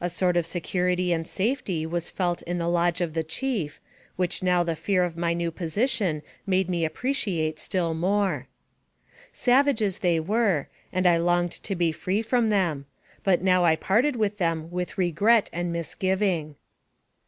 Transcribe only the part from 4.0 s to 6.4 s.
which now the fear of my new position